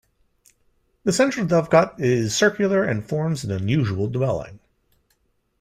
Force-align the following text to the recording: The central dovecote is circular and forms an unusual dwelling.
The 1.03 1.13
central 1.13 1.45
dovecote 1.45 1.99
is 1.99 2.35
circular 2.35 2.83
and 2.83 3.07
forms 3.07 3.43
an 3.43 3.51
unusual 3.51 4.07
dwelling. 4.07 4.57